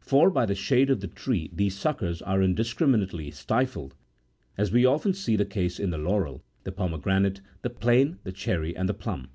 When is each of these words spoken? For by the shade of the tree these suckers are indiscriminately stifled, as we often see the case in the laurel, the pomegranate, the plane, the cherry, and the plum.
For 0.00 0.28
by 0.28 0.44
the 0.44 0.54
shade 0.54 0.90
of 0.90 1.00
the 1.00 1.06
tree 1.06 1.48
these 1.54 1.74
suckers 1.74 2.20
are 2.20 2.42
indiscriminately 2.42 3.30
stifled, 3.30 3.94
as 4.58 4.70
we 4.70 4.84
often 4.84 5.14
see 5.14 5.36
the 5.36 5.46
case 5.46 5.80
in 5.80 5.88
the 5.88 5.96
laurel, 5.96 6.44
the 6.64 6.70
pomegranate, 6.72 7.40
the 7.62 7.70
plane, 7.70 8.18
the 8.22 8.32
cherry, 8.32 8.76
and 8.76 8.90
the 8.90 8.92
plum. 8.92 9.30